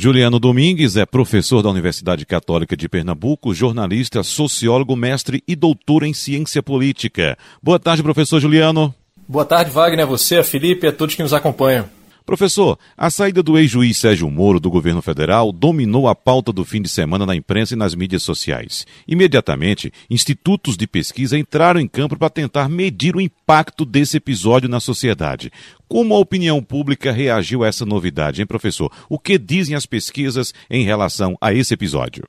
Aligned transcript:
Juliano 0.00 0.40
Domingues 0.40 0.96
é 0.96 1.04
professor 1.04 1.62
da 1.62 1.68
Universidade 1.68 2.24
Católica 2.24 2.74
de 2.74 2.88
Pernambuco, 2.88 3.52
jornalista, 3.52 4.22
sociólogo, 4.22 4.96
mestre 4.96 5.44
e 5.46 5.54
doutor 5.54 6.04
em 6.04 6.14
ciência 6.14 6.62
política. 6.62 7.36
Boa 7.62 7.78
tarde, 7.78 8.02
professor 8.02 8.40
Juliano. 8.40 8.94
Boa 9.28 9.44
tarde, 9.44 9.70
Wagner, 9.70 10.06
a 10.06 10.08
você, 10.08 10.38
a 10.38 10.42
Felipe 10.42 10.86
e 10.86 10.88
a 10.88 10.92
todos 10.92 11.14
que 11.14 11.22
nos 11.22 11.34
acompanham. 11.34 11.84
Professor, 12.24 12.78
a 12.96 13.10
saída 13.10 13.42
do 13.42 13.58
ex-juiz 13.58 13.96
Sérgio 13.96 14.30
Moro 14.30 14.60
do 14.60 14.70
governo 14.70 15.02
federal 15.02 15.50
dominou 15.52 16.06
a 16.06 16.14
pauta 16.14 16.52
do 16.52 16.64
fim 16.64 16.80
de 16.80 16.88
semana 16.88 17.26
na 17.26 17.34
imprensa 17.34 17.74
e 17.74 17.76
nas 17.76 17.94
mídias 17.94 18.22
sociais. 18.22 18.86
Imediatamente, 19.06 19.92
institutos 20.08 20.76
de 20.76 20.86
pesquisa 20.86 21.38
entraram 21.38 21.80
em 21.80 21.88
campo 21.88 22.16
para 22.16 22.30
tentar 22.30 22.68
medir 22.68 23.16
o 23.16 23.20
impacto 23.20 23.84
desse 23.84 24.16
episódio 24.16 24.68
na 24.68 24.80
sociedade. 24.80 25.50
Como 25.88 26.14
a 26.14 26.18
opinião 26.18 26.62
pública 26.62 27.10
reagiu 27.10 27.64
a 27.64 27.68
essa 27.68 27.84
novidade, 27.84 28.40
hein, 28.40 28.46
professor? 28.46 28.92
O 29.08 29.18
que 29.18 29.36
dizem 29.36 29.74
as 29.74 29.86
pesquisas 29.86 30.54
em 30.70 30.84
relação 30.84 31.36
a 31.40 31.52
esse 31.52 31.74
episódio? 31.74 32.24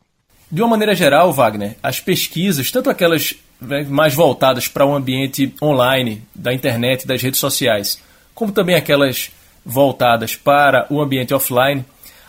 De 0.52 0.62
uma 0.62 0.70
maneira 0.70 0.96
geral, 0.96 1.32
Wagner, 1.32 1.78
as 1.82 2.00
pesquisas, 2.00 2.72
tanto 2.72 2.90
aquelas 2.90 3.36
né, 3.62 3.84
mais 3.84 4.14
voltadas 4.14 4.68
para 4.68 4.86
o 4.86 4.94
ambiente 4.94 5.54
online, 5.62 6.24
da 6.36 6.54
internet, 6.54 7.08
das 7.08 7.22
redes 7.22 7.40
sociais, 7.40 8.02
como 8.34 8.52
também 8.52 8.76
aquelas 8.76 9.32
voltadas 9.66 10.36
para 10.36 10.86
o 10.90 11.02
ambiente 11.02 11.34
offline 11.34 11.86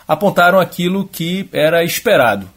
apontaram 0.07 0.61
aquilo 0.61 1.09
que 1.11 1.49
era 1.53 1.85
esperado. 1.85 2.49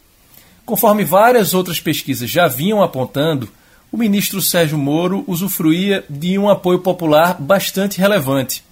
Conforme 0.65 1.03
várias 1.03 1.53
outras 1.53 1.79
pesquisas 1.79 2.29
já 2.29 2.47
vinham 2.47 2.81
apontando, 2.81 3.47
o 3.91 3.97
ministro 3.97 4.41
Sérgio 4.41 4.77
Moro 4.77 5.23
usufruía 5.27 6.03
de 6.09 6.37
um 6.37 6.49
apoio 6.49 6.79
popular 6.79 7.35
bastante 7.39 7.99
relevante. 7.99 8.63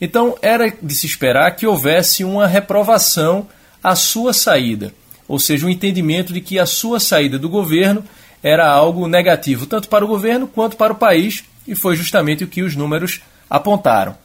Então 0.00 0.36
era 0.42 0.72
de 0.82 0.94
se 0.94 1.06
esperar 1.06 1.54
que 1.54 1.66
houvesse 1.66 2.24
uma 2.24 2.46
reprovação 2.46 3.46
à 3.82 3.94
sua 3.94 4.32
saída, 4.32 4.92
ou 5.28 5.38
seja, 5.38 5.64
o 5.64 5.68
um 5.68 5.72
entendimento 5.72 6.32
de 6.32 6.40
que 6.40 6.58
a 6.58 6.66
sua 6.66 6.98
saída 6.98 7.38
do 7.38 7.48
governo 7.48 8.02
era 8.42 8.68
algo 8.68 9.06
negativo 9.06 9.66
tanto 9.66 9.88
para 9.88 10.04
o 10.04 10.08
governo 10.08 10.46
quanto 10.46 10.76
para 10.76 10.92
o 10.92 10.96
país, 10.96 11.44
e 11.66 11.74
foi 11.74 11.96
justamente 11.96 12.44
o 12.44 12.48
que 12.48 12.62
os 12.62 12.76
números 12.76 13.20
apontaram. 13.48 14.16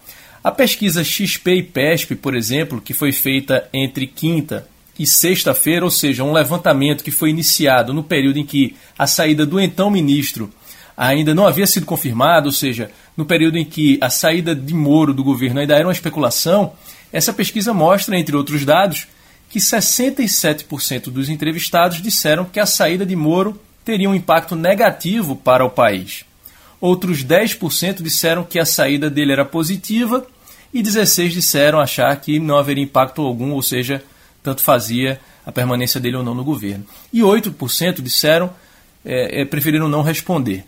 A 0.44 0.50
pesquisa 0.50 1.04
XP 1.04 1.56
e 1.58 1.64
PESP, 1.64 2.16
por 2.16 2.36
exemplo, 2.36 2.82
que 2.82 2.96
foi 2.96 3.12
feita 3.12 3.70
entre 3.72 4.08
quinta 4.08 4.68
e 4.98 5.06
sexta-feira, 5.06 5.86
ou 5.86 5.92
seja, 5.92 6.24
um 6.24 6.32
levantamento 6.32 7.04
que 7.04 7.12
foi 7.12 7.30
iniciado 7.30 7.94
no 7.94 8.04
período 8.04 8.40
em 8.40 8.46
que 8.46 8.76
a 8.98 9.06
saída 9.06 9.46
do 9.46 9.60
então 9.60 9.92
ministro 9.92 10.52
ainda 10.98 11.36
não 11.36 11.46
havia 11.46 11.68
sido 11.68 11.86
confirmada, 11.86 12.48
ou 12.48 12.52
seja, 12.52 12.90
no 13.16 13.24
período 13.24 13.58
em 13.60 13.66
que 13.66 14.00
a 14.02 14.10
saída 14.10 14.56
de 14.56 14.74
Moro 14.74 15.14
do 15.14 15.24
governo 15.24 15.60
ainda 15.60 15.76
era 15.76 15.86
uma 15.86 15.94
especulação, 15.94 16.74
essa 17.14 17.32
pesquisa 17.32 17.72
mostra, 17.72 18.18
entre 18.18 18.36
outros 18.36 18.66
dados, 18.66 19.08
que 19.48 19.60
67% 19.60 21.12
dos 21.12 21.30
entrevistados 21.30 22.02
disseram 22.02 22.46
que 22.46 22.60
a 22.60 22.66
saída 22.66 23.06
de 23.06 23.16
Moro 23.16 23.60
teria 23.86 24.10
um 24.10 24.16
impacto 24.16 24.56
negativo 24.56 25.36
para 25.36 25.64
o 25.64 25.70
país. 25.70 26.26
Outros 26.80 27.24
10% 27.24 28.02
disseram 28.02 28.44
que 28.44 28.58
a 28.58 28.66
saída 28.66 29.08
dele 29.08 29.34
era 29.34 29.46
positiva 29.46 30.26
e 30.74 30.82
16% 30.82 31.30
disseram 31.30 31.80
achar 31.80 32.16
que 32.18 32.40
não 32.40 32.58
haveria 32.58 32.84
impacto 32.84 33.22
algum, 33.22 33.52
ou 33.52 33.62
seja, 33.62 34.04
tanto 34.42 34.62
fazia 34.62 35.20
a 35.46 35.52
permanência 35.52 36.00
dele 36.00 36.18
ou 36.18 36.24
não 36.24 36.34
no 36.34 36.44
governo. 36.44 36.86
E 37.12 37.22
8% 37.22 38.02
disseram 38.02 38.52
é, 39.04 39.42
é, 39.42 39.46
preferiram 39.46 39.88
não 39.88 40.02
responder. 40.02 40.64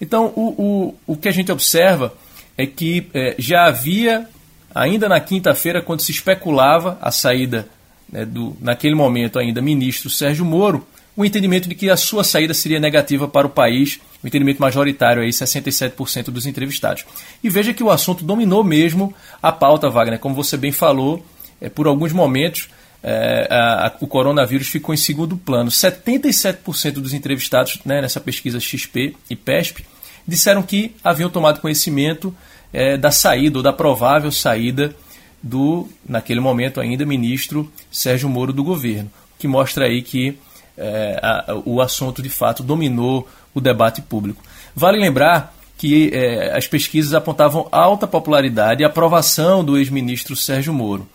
Então, 0.00 0.32
o, 0.34 0.94
o, 1.06 1.12
o 1.12 1.16
que 1.16 1.28
a 1.28 1.32
gente 1.32 1.52
observa 1.52 2.14
é 2.56 2.66
que 2.66 3.08
é, 3.12 3.34
já 3.38 3.66
havia, 3.66 4.28
ainda 4.74 5.08
na 5.08 5.20
quinta-feira, 5.20 5.82
quando 5.82 6.00
se 6.00 6.12
especulava 6.12 6.98
a 7.00 7.10
saída 7.10 7.68
né, 8.10 8.24
do, 8.24 8.56
naquele 8.60 8.94
momento 8.94 9.38
ainda, 9.38 9.60
ministro 9.60 10.08
Sérgio 10.08 10.44
Moro, 10.44 10.86
o 11.16 11.24
entendimento 11.24 11.68
de 11.68 11.74
que 11.74 11.88
a 11.88 11.96
sua 11.96 12.24
saída 12.24 12.52
seria 12.52 12.80
negativa 12.80 13.28
para 13.28 13.46
o 13.46 13.50
país, 13.50 14.00
o 14.22 14.26
entendimento 14.26 14.60
majoritário 14.60 15.22
aí, 15.22 15.30
67% 15.30 16.24
dos 16.24 16.46
entrevistados. 16.46 17.04
E 17.42 17.48
veja 17.48 17.72
que 17.72 17.84
o 17.84 17.90
assunto 17.90 18.24
dominou 18.24 18.64
mesmo 18.64 19.14
a 19.42 19.52
pauta, 19.52 19.88
Wagner, 19.88 20.18
como 20.18 20.34
você 20.34 20.56
bem 20.56 20.72
falou, 20.72 21.24
é, 21.60 21.68
por 21.68 21.86
alguns 21.86 22.12
momentos 22.12 22.68
é, 23.02 23.46
a, 23.50 23.86
a, 23.86 23.92
o 24.00 24.06
coronavírus 24.06 24.68
ficou 24.68 24.94
em 24.94 24.98
segundo 24.98 25.36
plano. 25.36 25.70
77% 25.70 26.92
dos 26.94 27.12
entrevistados 27.12 27.78
né, 27.84 28.00
nessa 28.00 28.20
pesquisa 28.20 28.58
XP 28.58 29.14
e 29.28 29.36
PESP 29.36 29.84
disseram 30.26 30.62
que 30.62 30.96
haviam 31.04 31.28
tomado 31.28 31.60
conhecimento 31.60 32.34
é, 32.72 32.96
da 32.96 33.10
saída 33.10 33.58
ou 33.58 33.62
da 33.62 33.72
provável 33.72 34.32
saída 34.32 34.96
do, 35.42 35.86
naquele 36.08 36.40
momento 36.40 36.80
ainda, 36.80 37.04
ministro 37.04 37.70
Sérgio 37.92 38.28
Moro 38.28 38.52
do 38.52 38.64
governo, 38.64 39.10
que 39.38 39.46
mostra 39.46 39.84
aí 39.84 40.00
que 40.00 40.38
é, 40.76 41.18
a, 41.22 41.54
o 41.64 41.80
assunto 41.80 42.22
de 42.22 42.28
fato 42.28 42.62
dominou 42.62 43.28
o 43.54 43.60
debate 43.60 44.02
público. 44.02 44.42
Vale 44.74 44.98
lembrar 44.98 45.54
que 45.76 46.10
é, 46.12 46.56
as 46.56 46.66
pesquisas 46.66 47.14
apontavam 47.14 47.68
alta 47.70 48.06
popularidade 48.06 48.82
e 48.82 48.84
aprovação 48.84 49.64
do 49.64 49.76
ex-ministro 49.76 50.36
Sérgio 50.36 50.72
Moro. 50.72 51.08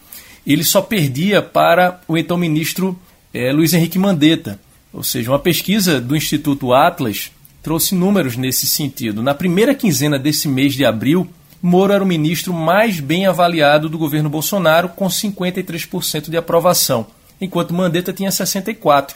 Ele 0.45 0.63
só 0.63 0.81
perdia 0.81 1.41
para 1.41 1.99
o 2.07 2.17
então 2.17 2.37
ministro 2.37 2.97
é, 3.33 3.51
Luiz 3.51 3.73
Henrique 3.73 3.99
Mandetta, 3.99 4.59
ou 4.91 5.03
seja, 5.03 5.31
uma 5.31 5.39
pesquisa 5.39 6.01
do 6.01 6.15
Instituto 6.15 6.73
Atlas 6.73 7.31
trouxe 7.61 7.93
números 7.93 8.35
nesse 8.35 8.65
sentido. 8.65 9.21
Na 9.21 9.33
primeira 9.33 9.75
quinzena 9.75 10.17
desse 10.17 10.47
mês 10.47 10.73
de 10.73 10.85
abril, 10.85 11.29
Moro 11.61 11.91
era 11.91 12.03
o 12.03 12.07
ministro 12.07 12.53
mais 12.53 12.99
bem 12.99 13.27
avaliado 13.27 13.89
do 13.89 13.97
governo 13.97 14.29
Bolsonaro, 14.29 14.89
com 14.89 15.07
53% 15.07 16.29
de 16.29 16.37
aprovação, 16.37 17.05
enquanto 17.39 17.73
Mandetta 17.73 18.13
tinha 18.13 18.29
64%. 18.29 19.15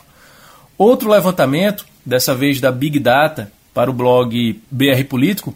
Outro 0.78 1.10
levantamento, 1.10 1.86
dessa 2.06 2.34
vez 2.34 2.60
da 2.60 2.72
Big 2.72 3.00
Data, 3.00 3.52
para 3.74 3.90
o 3.90 3.94
blog 3.94 4.62
BR 4.70 5.04
Político, 5.08 5.56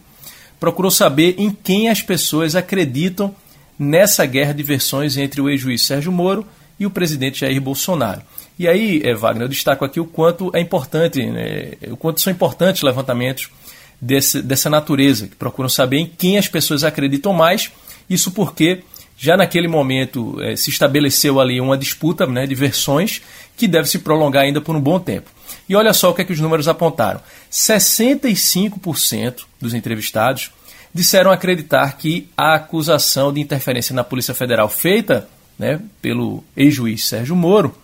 procurou 0.59 0.91
saber 0.91 1.35
em 1.38 1.51
quem 1.51 1.89
as 1.89 2.01
pessoas 2.01 2.55
acreditam 2.55 3.33
nessa 3.77 4.25
guerra 4.25 4.53
de 4.53 4.63
versões 4.63 5.17
entre 5.17 5.39
o 5.39 5.50
ex-juiz 5.50 5.83
Sérgio 5.83 6.11
Moro 6.11 6.45
e 6.79 6.85
o 6.85 6.89
presidente 6.89 7.41
Jair 7.41 7.61
Bolsonaro. 7.61 8.22
E 8.57 8.67
aí, 8.67 9.01
é, 9.03 9.13
Wagner, 9.13 9.44
eu 9.44 9.50
destaco 9.50 9.85
aqui 9.85 10.00
o 10.00 10.06
quanto 10.06 10.50
é 10.53 10.59
importante, 10.59 11.23
né, 11.23 11.73
o 11.91 11.97
quanto 11.97 12.22
são 12.22 12.33
importantes 12.33 12.81
levantamentos 12.81 13.50
desse, 14.01 14.41
dessa 14.41 14.69
natureza, 14.69 15.27
que 15.27 15.35
procuram 15.35 15.69
saber 15.69 15.97
em 15.97 16.07
quem 16.07 16.38
as 16.38 16.47
pessoas 16.47 16.83
acreditam 16.83 17.33
mais, 17.33 17.72
isso 18.09 18.31
porque 18.31 18.83
já 19.17 19.35
naquele 19.35 19.67
momento 19.67 20.39
é, 20.41 20.55
se 20.55 20.69
estabeleceu 20.69 21.39
ali 21.39 21.59
uma 21.59 21.78
disputa 21.78 22.28
né, 22.28 22.45
de 22.45 22.53
versões 22.53 23.22
que 23.57 23.67
deve 23.67 23.89
se 23.89 24.00
prolongar 24.00 24.44
ainda 24.44 24.61
por 24.61 24.75
um 24.75 24.81
bom 24.81 25.00
tempo. 25.00 25.31
E 25.67 25.75
olha 25.75 25.91
só 25.91 26.11
o 26.11 26.13
que, 26.13 26.22
é 26.22 26.25
que 26.25 26.33
os 26.33 26.39
números 26.39 26.67
apontaram: 26.67 27.19
65% 27.51 29.45
dos 29.59 29.73
entrevistados 29.73 30.51
disseram 30.94 31.31
acreditar 31.31 31.97
que 31.97 32.29
a 32.38 32.56
acusação 32.56 33.33
de 33.33 33.41
interferência 33.41 33.95
na 33.95 34.03
Polícia 34.03 34.35
Federal 34.35 34.69
feita 34.69 35.27
né, 35.57 35.81
pelo 36.01 36.44
ex-juiz 36.56 37.07
Sérgio 37.07 37.35
Moro 37.35 37.75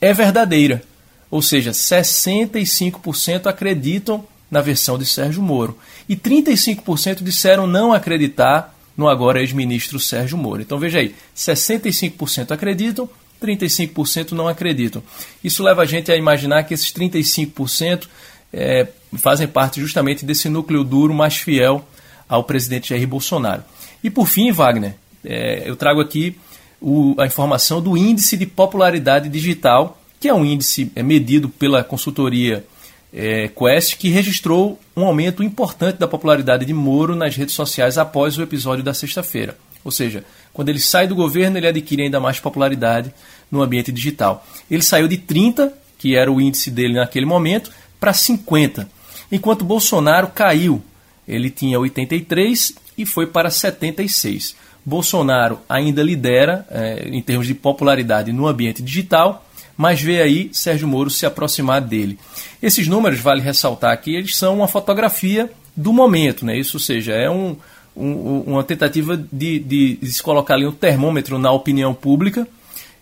é 0.00 0.14
verdadeira. 0.14 0.82
Ou 1.30 1.42
seja, 1.42 1.72
65% 1.72 3.46
acreditam 3.46 4.24
na 4.50 4.62
versão 4.62 4.98
de 4.98 5.04
Sérgio 5.04 5.42
Moro. 5.42 5.76
E 6.08 6.16
35% 6.16 7.22
disseram 7.22 7.66
não 7.66 7.92
acreditar 7.92 8.74
no 8.98 9.08
agora 9.08 9.40
ex-ministro 9.40 10.00
Sérgio 10.00 10.36
Moro. 10.36 10.60
Então 10.60 10.78
veja 10.78 10.98
aí, 10.98 11.14
65% 11.34 12.50
acreditam, 12.50 13.08
35% 13.40 14.32
não 14.32 14.48
acreditam. 14.48 15.00
Isso 15.42 15.62
leva 15.62 15.82
a 15.82 15.86
gente 15.86 16.10
a 16.10 16.16
imaginar 16.16 16.64
que 16.64 16.74
esses 16.74 16.92
35% 16.92 18.08
é, 18.52 18.88
fazem 19.16 19.46
parte 19.46 19.80
justamente 19.80 20.24
desse 20.24 20.48
núcleo 20.48 20.82
duro 20.82 21.14
mais 21.14 21.36
fiel 21.36 21.86
ao 22.28 22.42
presidente 22.42 22.88
Jair 22.88 23.06
Bolsonaro. 23.06 23.62
E 24.02 24.10
por 24.10 24.26
fim, 24.26 24.50
Wagner, 24.50 24.96
é, 25.24 25.62
eu 25.64 25.76
trago 25.76 26.00
aqui 26.00 26.36
o, 26.80 27.14
a 27.18 27.26
informação 27.26 27.80
do 27.80 27.96
índice 27.96 28.36
de 28.36 28.46
popularidade 28.46 29.28
digital, 29.28 30.00
que 30.18 30.28
é 30.28 30.34
um 30.34 30.44
índice 30.44 30.90
é, 30.96 31.04
medido 31.04 31.48
pela 31.48 31.84
consultoria 31.84 32.64
é, 33.12 33.48
Quest, 33.48 33.96
que 33.96 34.08
registrou 34.08 34.78
um 34.96 35.04
aumento 35.04 35.42
importante 35.42 35.96
da 35.96 36.08
popularidade 36.08 36.64
de 36.64 36.74
Moro 36.74 37.16
nas 37.16 37.36
redes 37.36 37.54
sociais 37.54 37.98
após 37.98 38.36
o 38.36 38.42
episódio 38.42 38.84
da 38.84 38.94
sexta-feira. 38.94 39.56
Ou 39.84 39.90
seja, 39.90 40.24
quando 40.52 40.68
ele 40.68 40.80
sai 40.80 41.06
do 41.06 41.14
governo, 41.14 41.56
ele 41.56 41.68
adquire 41.68 42.02
ainda 42.02 42.20
mais 42.20 42.40
popularidade 42.40 43.12
no 43.50 43.62
ambiente 43.62 43.90
digital. 43.90 44.46
Ele 44.70 44.82
saiu 44.82 45.08
de 45.08 45.16
30, 45.16 45.72
que 45.96 46.16
era 46.16 46.30
o 46.30 46.40
índice 46.40 46.70
dele 46.70 46.94
naquele 46.94 47.26
momento, 47.26 47.70
para 47.98 48.12
50, 48.12 48.88
enquanto 49.30 49.64
Bolsonaro 49.64 50.28
caiu. 50.28 50.82
Ele 51.26 51.50
tinha 51.50 51.78
83 51.78 52.74
e 52.96 53.06
foi 53.06 53.26
para 53.26 53.50
76. 53.50 54.56
Bolsonaro 54.84 55.60
ainda 55.68 56.02
lidera 56.02 56.66
é, 56.70 57.08
em 57.08 57.20
termos 57.20 57.46
de 57.46 57.54
popularidade 57.54 58.32
no 58.32 58.46
ambiente 58.46 58.82
digital, 58.82 59.46
mas 59.78 60.02
vê 60.02 60.20
aí 60.20 60.50
Sérgio 60.52 60.88
Moro 60.88 61.08
se 61.08 61.24
aproximar 61.24 61.80
dele. 61.80 62.18
Esses 62.60 62.88
números, 62.88 63.20
vale 63.20 63.40
ressaltar 63.40 63.92
aqui, 63.92 64.16
eles 64.16 64.36
são 64.36 64.56
uma 64.56 64.66
fotografia 64.66 65.48
do 65.76 65.92
momento, 65.92 66.44
né? 66.44 66.58
isso 66.58 66.78
ou 66.78 66.80
seja, 66.80 67.12
é 67.12 67.30
um, 67.30 67.56
um, 67.96 68.40
uma 68.40 68.64
tentativa 68.64 69.16
de, 69.16 69.60
de, 69.60 69.94
de, 69.94 70.12
se 70.12 70.20
colocar 70.20 70.54
ali 70.54 70.66
um 70.66 70.72
termômetro 70.72 71.38
na 71.38 71.52
opinião 71.52 71.94
pública 71.94 72.46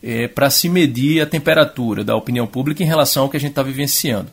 é, 0.03 0.29
para 0.29 0.51
se 0.51 0.69
medir 0.69 1.23
a 1.23 1.27
temperatura 1.27 2.05
da 2.05 2.15
opinião 2.15 2.47
pública 2.47 2.83
em 2.83 2.87
relação 2.87 3.23
ao 3.23 3.31
que 3.31 3.39
a 3.39 3.41
gente 3.41 3.51
está 3.51 3.63
vivenciando. 3.63 4.29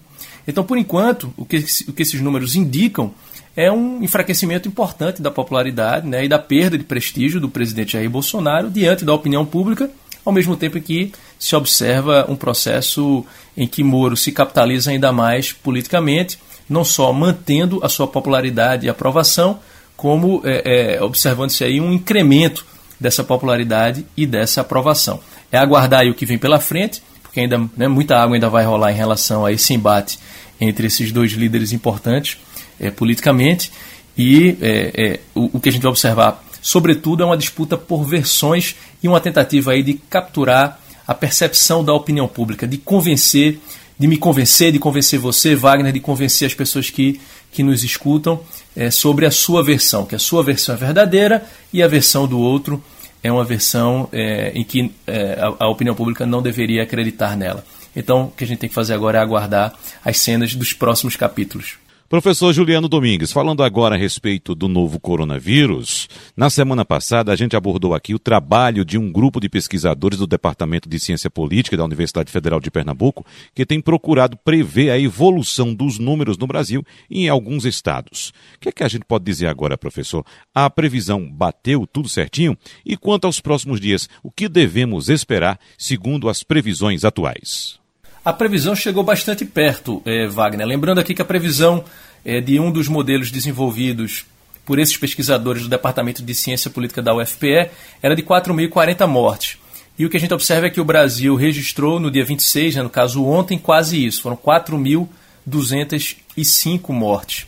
Então, 0.46 0.66
por 0.66 0.78
enquanto, 0.78 1.34
o 1.38 1.46
que, 1.46 1.64
o 1.88 1.94
que 1.94 2.02
esses 2.02 2.20
números 2.20 2.58
indicam 2.58 3.14
é 3.56 3.72
um 3.72 4.04
enfraquecimento 4.04 4.68
importante 4.68 5.22
da 5.22 5.32
popularidade 5.32 6.06
né, 6.06 6.26
e 6.26 6.28
da 6.28 6.40
perda 6.40 6.78
de 6.78 6.84
prestígio 6.84 7.40
do 7.40 7.48
presidente 7.48 7.94
Jair 7.94 8.10
Bolsonaro 8.10 8.70
diante 8.70 9.06
da 9.06 9.14
opinião 9.14 9.46
pública, 9.46 9.90
ao 10.26 10.32
mesmo 10.32 10.56
tempo 10.56 10.80
que 10.80 11.12
se 11.38 11.56
observa 11.56 12.26
um 12.30 12.36
processo 12.36 13.26
em 13.56 13.68
que 13.68 13.84
Moro 13.84 14.16
se 14.16 14.32
capitaliza 14.32 14.92
ainda 14.92 15.12
mais 15.12 15.52
politicamente, 15.52 16.40
não 16.70 16.84
só 16.84 17.12
mantendo 17.12 17.80
a 17.84 17.90
sua 17.90 18.08
popularidade 18.08 18.86
e 18.86 18.90
aprovação, 18.90 19.60
como 19.96 20.42
é, 20.44 20.96
é, 20.96 21.04
observando-se 21.04 21.64
aí 21.64 21.80
um 21.80 21.94
incremento 21.94 22.66
dessa 23.00 23.24
popularidade 23.24 24.06
e 24.16 24.26
dessa 24.26 24.62
aprovação. 24.62 25.20
É 25.52 25.58
aguardar 25.58 26.06
o 26.08 26.14
que 26.14 26.26
vem 26.26 26.38
pela 26.38 26.60
frente, 26.60 27.04
porque 27.22 27.42
ainda 27.42 27.70
né, 27.76 27.88
muita 27.88 28.18
água 28.18 28.36
ainda 28.36 28.50
vai 28.50 28.66
rolar 28.66 28.92
em 28.92 28.96
relação 28.96 29.46
a 29.46 29.52
esse 29.52 29.74
embate 29.74 30.18
entre 30.60 30.88
esses 30.88 31.12
dois 31.12 31.34
líderes 31.34 31.72
importantes 31.72 32.38
é, 32.80 32.90
politicamente. 32.90 33.72
E 34.18 34.58
é, 34.62 34.92
é, 34.96 35.20
o, 35.34 35.58
o, 35.58 35.60
que 35.60 35.70
a 35.70 35.72
gente 35.72 35.82
vai 35.82 35.92
observar, 35.92 36.44
sobretudo, 36.64 37.22
é 37.22 37.26
uma 37.26 37.38
disputa 37.38 37.78
por 37.78 38.06
versões 38.06 38.76
e 39.04 39.08
uma 39.08 39.20
tentativa 39.20 39.74
aí 39.74 39.84
de 39.84 39.96
capturar 39.96 40.80
a 41.06 41.14
percepção 41.14 41.84
da 41.84 41.94
opinião 41.94 42.28
pública, 42.28 42.66
de 42.66 42.78
convencer, 42.78 43.60
de 44.00 44.08
me 44.08 44.18
convencer, 44.18 44.72
de 44.72 44.80
convencer 44.80 45.20
você, 45.20 45.54
Wagner, 45.54 45.92
de 45.92 46.00
convencer 46.00 46.48
as 46.48 46.54
pessoas 46.54 46.90
que, 46.90 47.20
que 47.52 47.62
nos 47.62 47.84
escutam 47.84 48.40
é, 48.76 48.90
sobre 48.90 49.26
a 49.26 49.32
sua 49.32 49.62
versão, 49.62 50.06
que 50.06 50.16
a 50.16 50.20
sua 50.20 50.42
versão 50.42 50.74
é 50.74 50.78
verdadeira 50.78 51.46
e 51.72 51.84
a 51.84 51.88
versão 51.88 52.26
do 52.26 52.40
outro 52.40 52.82
é 53.22 53.30
uma 53.30 53.44
versão 53.44 54.08
é, 54.14 54.52
em 54.56 54.64
que 54.64 54.90
é, 55.06 55.38
a, 55.40 55.66
a 55.66 55.70
opinião 55.70 55.96
pública 55.96 56.26
não 56.26 56.42
deveria 56.42 56.84
acreditar 56.84 57.36
nela. 57.36 57.66
Então, 57.96 58.24
o 58.26 58.32
que 58.32 58.44
a 58.44 58.48
gente 58.48 58.60
tem 58.60 58.70
que 58.70 58.76
fazer 58.76 58.94
agora 58.94 59.20
é 59.20 59.22
aguardar 59.22 59.74
as 60.04 60.18
cenas 60.18 60.56
dos 60.56 60.74
próximos 60.74 61.16
capítulos. 61.16 61.76
Professor 62.14 62.54
Juliano 62.54 62.88
Domingues, 62.88 63.32
falando 63.32 63.64
agora 63.64 63.96
a 63.96 63.98
respeito 63.98 64.54
do 64.54 64.68
novo 64.68 65.00
coronavírus, 65.00 66.08
na 66.38 66.48
semana 66.48 66.86
passada 66.86 67.32
a 67.32 67.36
gente 67.36 67.56
abordou 67.56 67.96
aqui 67.96 68.14
o 68.14 68.20
trabalho 68.20 68.86
de 68.86 69.00
um 69.00 69.12
grupo 69.12 69.40
de 69.40 69.50
pesquisadores 69.50 70.20
do 70.20 70.28
Departamento 70.28 70.88
de 70.88 71.00
Ciência 71.00 71.28
Política 71.28 71.76
da 71.76 71.84
Universidade 71.84 72.32
Federal 72.32 72.60
de 72.60 72.70
Pernambuco, 72.70 73.26
que 73.56 73.66
tem 73.66 73.82
procurado 73.82 74.38
prever 74.38 74.92
a 74.92 75.00
evolução 75.00 75.74
dos 75.74 75.98
números 75.98 76.38
no 76.38 76.46
Brasil 76.46 76.86
e 77.10 77.26
em 77.26 77.30
alguns 77.30 77.66
estados. 77.66 78.32
O 78.58 78.60
que 78.60 78.70
é 78.70 78.72
que 78.72 78.84
a 78.84 78.88
gente 78.88 79.06
pode 79.06 79.26
dizer 79.26 79.48
agora, 79.48 79.76
professor? 79.76 80.24
A 80.54 80.70
previsão 80.70 81.28
bateu 81.28 81.88
tudo 81.92 82.08
certinho? 82.08 82.56
E 82.86 82.96
quanto 82.96 83.26
aos 83.26 83.42
próximos 83.42 83.82
dias, 83.82 84.08
o 84.22 84.30
que 84.30 84.48
devemos 84.48 85.10
esperar 85.10 85.60
segundo 85.80 86.30
as 86.30 86.44
previsões 86.44 87.04
atuais? 87.04 87.82
A 88.26 88.32
previsão 88.32 88.74
chegou 88.74 89.04
bastante 89.04 89.44
perto, 89.44 90.02
eh, 90.06 90.28
Wagner. 90.28 90.66
Lembrando 90.66 91.00
aqui 91.00 91.14
que 91.14 91.22
a 91.22 91.26
previsão 91.26 91.84
eh, 92.24 92.40
de 92.40 92.58
um 92.58 92.72
dos 92.72 92.88
modelos 92.88 93.30
desenvolvidos 93.30 94.24
por 94.66 94.80
esses 94.80 94.96
pesquisadores 94.96 95.64
do 95.64 95.68
Departamento 95.68 96.24
de 96.24 96.34
Ciência 96.34 96.72
Política 96.72 97.02
da 97.02 97.14
UFPE 97.14 97.70
era 98.02 98.16
de 98.16 98.24
4.040 98.24 99.06
mortes. 99.08 99.58
E 100.00 100.06
o 100.06 100.10
que 100.10 100.16
a 100.16 100.20
gente 100.22 100.34
observa 100.34 100.68
é 100.68 100.70
que 100.70 100.80
o 100.80 100.86
Brasil 100.86 101.36
registrou 101.36 102.00
no 102.00 102.10
dia 102.10 102.24
26, 102.24 102.78
né, 102.78 102.84
no 102.84 102.90
caso 102.90 103.26
ontem, 103.26 103.58
quase 103.58 104.06
isso. 104.06 104.22
Foram 104.22 104.38
4.205 104.38 106.94
mortes. 106.94 107.46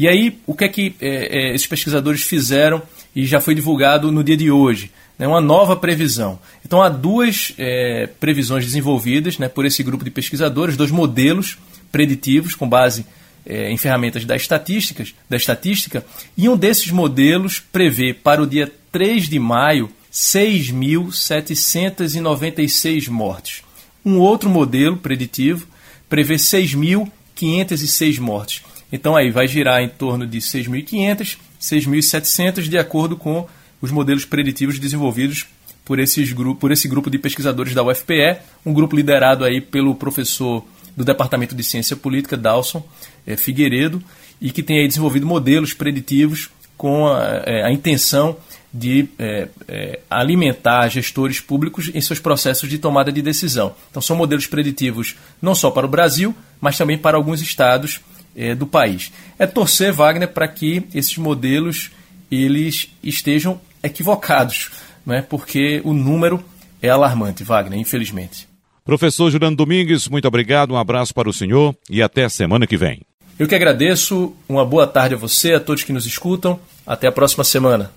E 0.00 0.08
aí, 0.08 0.38
o 0.46 0.54
que 0.54 0.64
é 0.64 0.68
que 0.68 0.94
eh, 0.98 1.52
esses 1.54 1.66
pesquisadores 1.66 2.22
fizeram 2.22 2.82
e 3.14 3.26
já 3.26 3.38
foi 3.38 3.54
divulgado 3.54 4.10
no 4.10 4.24
dia 4.24 4.36
de 4.36 4.50
hoje? 4.50 4.90
né, 5.20 5.28
uma 5.28 5.40
nova 5.42 5.76
previsão. 5.76 6.38
Então 6.64 6.80
há 6.80 6.88
duas 6.88 7.52
é, 7.58 8.08
previsões 8.18 8.64
desenvolvidas 8.64 9.36
né, 9.36 9.50
por 9.50 9.66
esse 9.66 9.82
grupo 9.82 10.02
de 10.02 10.10
pesquisadores, 10.10 10.78
dois 10.78 10.90
modelos 10.90 11.58
preditivos 11.92 12.54
com 12.54 12.66
base 12.66 13.04
é, 13.44 13.70
em 13.70 13.76
ferramentas 13.76 14.24
da, 14.24 14.34
estatísticas, 14.34 15.14
da 15.28 15.36
estatística, 15.36 16.02
e 16.38 16.48
um 16.48 16.56
desses 16.56 16.90
modelos 16.90 17.60
prevê 17.60 18.14
para 18.14 18.42
o 18.42 18.46
dia 18.46 18.72
3 18.90 19.28
de 19.28 19.38
maio 19.38 19.90
6.796 20.10 23.10
mortes. 23.10 23.62
Um 24.02 24.16
outro 24.16 24.48
modelo 24.48 24.96
preditivo 24.96 25.66
prevê 26.08 26.36
6.506 26.36 28.18
mortes. 28.18 28.62
Então 28.92 29.16
aí 29.16 29.30
vai 29.30 29.46
girar 29.46 29.82
em 29.82 29.88
torno 29.88 30.26
de 30.26 30.38
6.500, 30.38 31.38
6.700 31.60 32.68
de 32.68 32.78
acordo 32.78 33.16
com 33.16 33.46
os 33.80 33.90
modelos 33.90 34.24
preditivos 34.24 34.78
desenvolvidos 34.78 35.46
por, 35.84 35.98
esses 35.98 36.32
por 36.58 36.72
esse 36.72 36.88
grupo 36.88 37.10
de 37.10 37.18
pesquisadores 37.18 37.74
da 37.74 37.82
UFPE, 37.82 38.38
um 38.64 38.72
grupo 38.72 38.94
liderado 38.94 39.44
aí 39.44 39.60
pelo 39.60 39.94
professor 39.94 40.64
do 40.96 41.04
Departamento 41.04 41.54
de 41.54 41.64
Ciência 41.64 41.96
Política, 41.96 42.36
Dalson 42.36 42.86
é, 43.26 43.36
Figueiredo, 43.36 44.02
e 44.40 44.50
que 44.50 44.62
tem 44.62 44.80
aí 44.80 44.88
desenvolvido 44.88 45.26
modelos 45.26 45.72
preditivos 45.72 46.50
com 46.76 47.08
a, 47.08 47.42
é, 47.44 47.62
a 47.64 47.72
intenção 47.72 48.36
de 48.72 49.08
é, 49.18 49.48
é, 49.66 50.00
alimentar 50.08 50.88
gestores 50.88 51.40
públicos 51.40 51.90
em 51.92 52.00
seus 52.00 52.20
processos 52.20 52.68
de 52.68 52.78
tomada 52.78 53.10
de 53.10 53.20
decisão. 53.20 53.74
Então, 53.90 54.00
são 54.00 54.16
modelos 54.16 54.46
preditivos 54.46 55.16
não 55.42 55.54
só 55.54 55.70
para 55.70 55.86
o 55.86 55.88
Brasil, 55.88 56.34
mas 56.60 56.78
também 56.78 56.96
para 56.96 57.16
alguns 57.16 57.42
estados 57.42 58.00
é, 58.40 58.54
do 58.54 58.66
país. 58.66 59.12
É 59.38 59.46
torcer, 59.46 59.92
Wagner, 59.92 60.28
para 60.28 60.48
que 60.48 60.84
esses 60.94 61.18
modelos 61.18 61.90
eles 62.30 62.88
estejam 63.02 63.60
equivocados, 63.82 64.70
né? 65.04 65.20
porque 65.20 65.82
o 65.84 65.92
número 65.92 66.42
é 66.80 66.88
alarmante, 66.88 67.44
Wagner, 67.44 67.78
infelizmente. 67.78 68.48
Professor 68.82 69.30
Juliano 69.30 69.56
Domingues, 69.56 70.08
muito 70.08 70.26
obrigado, 70.26 70.72
um 70.72 70.76
abraço 70.78 71.12
para 71.12 71.28
o 71.28 71.32
senhor 71.32 71.76
e 71.88 72.02
até 72.02 72.24
a 72.24 72.30
semana 72.30 72.66
que 72.66 72.78
vem. 72.78 73.02
Eu 73.38 73.46
que 73.46 73.54
agradeço, 73.54 74.34
uma 74.48 74.64
boa 74.64 74.86
tarde 74.86 75.14
a 75.14 75.18
você, 75.18 75.54
a 75.54 75.60
todos 75.60 75.82
que 75.82 75.92
nos 75.92 76.06
escutam. 76.06 76.58
Até 76.86 77.06
a 77.06 77.12
próxima 77.12 77.44
semana. 77.44 77.90